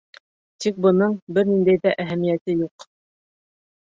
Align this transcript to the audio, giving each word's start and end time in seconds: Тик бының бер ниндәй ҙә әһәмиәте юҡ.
Тик 0.63 0.79
бының 0.85 1.11
бер 1.37 1.51
ниндәй 1.51 1.81
ҙә 1.85 1.93
әһәмиәте 2.05 2.57
юҡ. 2.65 2.87